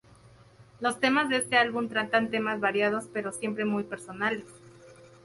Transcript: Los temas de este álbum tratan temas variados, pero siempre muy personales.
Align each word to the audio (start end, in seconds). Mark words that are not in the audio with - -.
Los 0.79 0.99
temas 0.99 1.29
de 1.29 1.35
este 1.37 1.57
álbum 1.57 1.87
tratan 1.87 2.31
temas 2.31 2.59
variados, 2.59 3.07
pero 3.13 3.31
siempre 3.31 3.65
muy 3.65 3.83
personales. 3.83 4.45